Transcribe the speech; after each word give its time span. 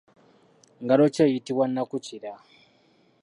Ngalo 0.83 1.05
ki 1.13 1.21
eyitibwa 1.25 1.65
nakukira? 1.73 2.31